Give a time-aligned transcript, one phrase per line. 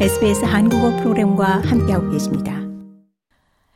[0.00, 2.60] SBS 한국어 프로그램과 함께하고 계십니다.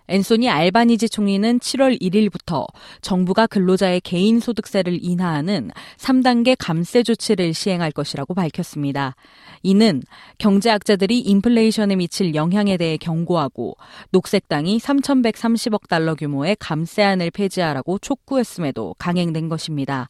[0.08, 2.66] 앤소니 알바니지 총리는 7월 1일부터
[3.02, 9.14] 정부가 근로자의 개인 소득세를 인하하는 3단계 감세 조치를 시행할 것이라고 밝혔습니다.
[9.62, 10.02] 이는
[10.38, 13.76] 경제학자들이 인플레이션에 미칠 영향에 대해 경고하고
[14.10, 20.08] 녹색당이 3,130억 달러 규모의 감세안을 폐지하라고 촉구했음에도 강행된 것입니다.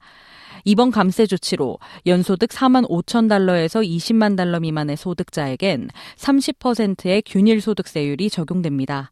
[0.64, 9.10] 이번 감세 조치로 연소득 4만 5천 달러에서 20만 달러 미만의 소득자에겐 30%의 균일 소득세율이 적용됩니다.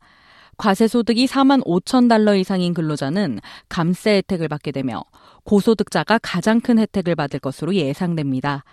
[0.56, 5.02] 과세 소득이 4만 5천 달러 이상인 근로자는 감세 혜택을 받게 되며
[5.44, 8.64] 고소득자가 가장 큰 혜택을 받을 것으로 예상됩니다.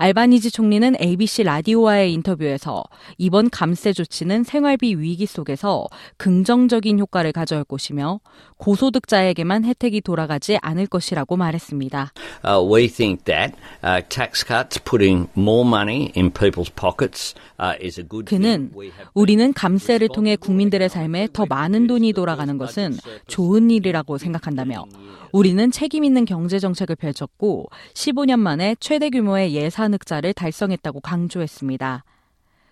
[0.00, 2.84] 알바니지 총리는 ABC 라디오와의 인터뷰에서
[3.18, 5.86] 이번 감세 조치는 생활비 위기 속에서
[6.18, 8.20] 긍정적인 효과를 가져올 것이며
[8.58, 12.12] 고소득자에게만 혜택이 돌아가지 않을 것이라고 말했습니다.
[12.44, 17.98] Uh, we think that uh, tax cuts putting more money in people's pockets uh, is
[17.98, 18.70] a good 그는
[19.14, 24.84] 우리는 감세를 통해 국민들의 삶에 더 많은 돈이 돌아가는 것은 좋은 일이라고 생각한다며
[25.32, 32.04] 우리는 책임 있는 경제 정책을 펼쳤고 15년 만에 최대 규모의 예산 흑자를 달성했다고 강조했습니다.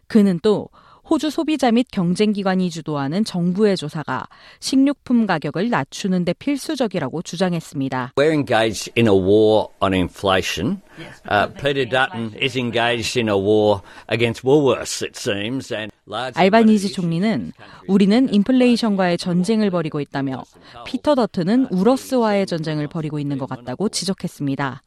[0.07, 0.69] 그는 또
[1.09, 4.27] 호주 소비자 및 경쟁기관이 주도하는 정부의 조사가
[4.59, 8.15] 식료품 가격을 낮추는 데 필수적이라고 주장했습니다.
[8.17, 10.81] We're engaged in a war on inflation.
[11.31, 15.73] Uh, Peter Dutton is engaged in a war against Woolworths, it seems.
[15.73, 15.93] And
[16.35, 17.53] 알바니지 총리는
[17.87, 20.43] 우리는 인플레이션과의 전쟁을 벌이고 있다며
[20.87, 24.83] 피터 더튼은 우러스와의 전쟁을 벌이고 있는 것 같다고 지적했습니다.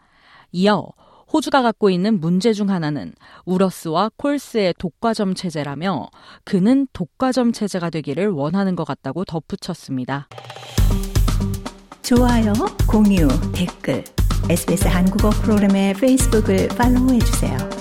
[0.51, 0.91] 이어
[1.31, 3.13] 호주가 갖고 있는 문제 중 하나는
[3.45, 6.07] 우러스와 콜스의 독과점 체제라며
[6.43, 10.27] 그는 독과점 체제가 되기를 원하는 것 같다고 덧붙였습니다.
[12.01, 12.53] 좋아요,
[12.87, 14.03] 공유, 댓글,
[14.49, 17.78] SBS 한국어 프로그램의 페이스북을 팔로우해 주세요.